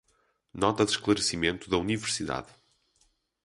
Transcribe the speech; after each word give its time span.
Nota 0.51 0.83
de 0.83 0.89
esclarecimento 0.89 1.69
da 1.69 1.77
universidade 1.77 2.47